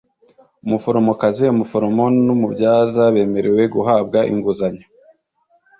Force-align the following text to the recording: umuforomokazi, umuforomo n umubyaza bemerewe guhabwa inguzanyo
umuforomokazi, 0.65 1.43
umuforomo 1.53 2.03
n 2.25 2.27
umubyaza 2.35 3.03
bemerewe 3.15 3.63
guhabwa 3.75 4.19
inguzanyo 4.31 4.85